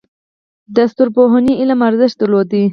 د 0.75 0.77
ستورپوهنې 0.91 1.53
علم 1.61 1.79
ارزښت 1.89 2.15
درلود 2.21 2.49